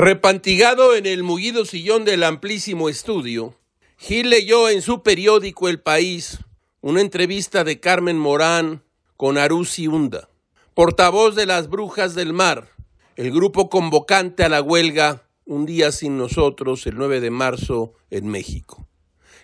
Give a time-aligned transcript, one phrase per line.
[0.00, 3.56] Repantigado en el mullido sillón del amplísimo estudio,
[3.96, 6.38] Gil leyó en su periódico El País
[6.80, 8.84] una entrevista de Carmen Morán
[9.16, 10.28] con Arusi Hunda,
[10.72, 12.68] portavoz de las Brujas del Mar,
[13.16, 18.28] el grupo convocante a la huelga Un día sin nosotros, el 9 de marzo, en
[18.28, 18.86] México.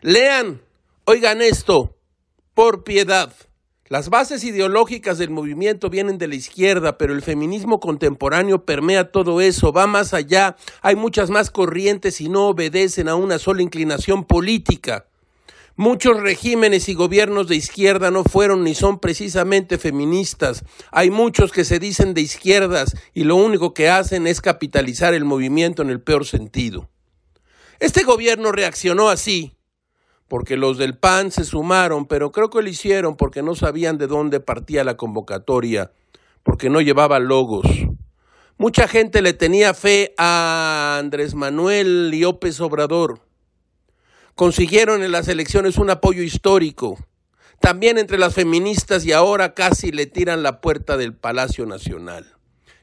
[0.02, 0.62] Lean,
[1.04, 1.98] oigan esto,
[2.54, 3.34] por piedad.
[3.88, 9.42] Las bases ideológicas del movimiento vienen de la izquierda, pero el feminismo contemporáneo permea todo
[9.42, 14.24] eso, va más allá, hay muchas más corrientes y no obedecen a una sola inclinación
[14.24, 15.06] política.
[15.76, 20.64] Muchos regímenes y gobiernos de izquierda no fueron ni son precisamente feministas.
[20.90, 25.26] Hay muchos que se dicen de izquierdas y lo único que hacen es capitalizar el
[25.26, 26.88] movimiento en el peor sentido.
[27.80, 29.53] Este gobierno reaccionó así,
[30.34, 34.08] porque los del PAN se sumaron, pero creo que lo hicieron porque no sabían de
[34.08, 35.92] dónde partía la convocatoria,
[36.42, 37.64] porque no llevaba logos.
[38.58, 43.20] Mucha gente le tenía fe a Andrés Manuel López Obrador.
[44.34, 46.98] Consiguieron en las elecciones un apoyo histórico,
[47.60, 52.34] también entre las feministas y ahora casi le tiran la puerta del Palacio Nacional.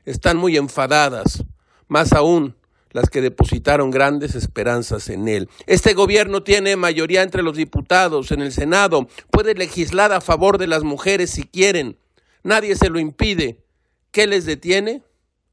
[0.06, 1.44] Están muy enfadadas,
[1.89, 2.56] más aún
[2.92, 5.50] las que depositaron grandes esperanzas en él.
[5.66, 10.67] Este gobierno tiene mayoría entre los diputados, en el Senado, puede legislar a favor de
[10.67, 11.98] las mujeres si quieren.
[12.44, 13.64] Nadie se lo impide.
[14.11, 15.03] ¿Qué les detiene?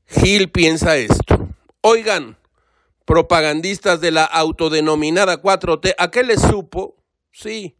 [0.06, 1.48] Gil piensa esto.
[1.80, 2.38] Oigan,
[3.04, 6.96] propagandistas de la autodenominada 4T, ¿a qué les supo?
[7.30, 7.76] Sí.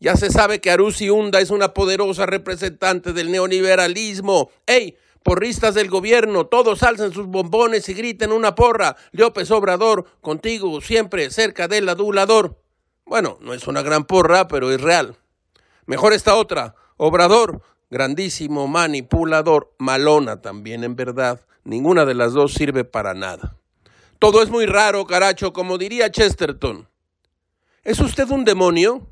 [0.00, 4.50] Ya se sabe que Arusi Hunda es una poderosa representante del neoliberalismo.
[4.66, 4.96] ¡Ey!
[5.22, 8.96] Porristas del gobierno, todos alzan sus bombones y griten una porra.
[9.12, 12.62] López Obrador, contigo siempre cerca del adulador.
[13.04, 15.16] Bueno, no es una gran porra, pero es real.
[15.86, 16.74] Mejor esta otra.
[16.96, 21.40] Obrador, grandísimo manipulador, malona también en verdad.
[21.64, 23.56] Ninguna de las dos sirve para nada.
[24.18, 26.88] Todo es muy raro, caracho, como diría Chesterton.
[27.82, 29.06] ¿Es usted un demonio?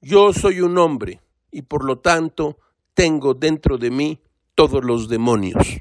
[0.00, 2.58] Yo soy un hombre y por lo tanto
[2.92, 4.20] tengo dentro de mí
[4.54, 5.80] todos los demonios.